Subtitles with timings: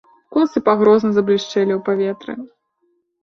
[0.35, 2.33] Косы пагрозна заблішчэлі ў паветры.